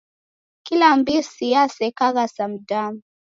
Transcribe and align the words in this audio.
Kila 0.65 0.87
mbisi 0.97 1.45
yasekagha 1.53 2.25
sa 2.35 2.43
mdamu. 2.51 2.99